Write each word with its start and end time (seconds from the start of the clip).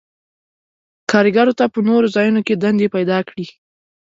کارګرو 1.11 1.53
ته 1.59 1.65
په 1.73 1.79
نورو 1.87 2.07
ځایونو 2.15 2.41
کې 2.47 2.53
دندې 2.63 2.87
پیداکړي. 2.95 3.45